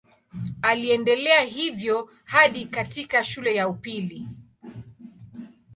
Aliendelea 0.61 1.41
hivyo 1.41 2.09
hadi 2.23 2.65
katika 2.65 3.23
shule 3.23 3.55
ya 3.55 3.67
upili. 3.69 4.27